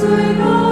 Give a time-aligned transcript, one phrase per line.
[0.00, 0.08] 最
[0.38, 0.69] 高